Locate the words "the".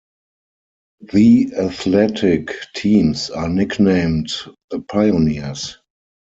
1.13-1.53, 4.71-4.79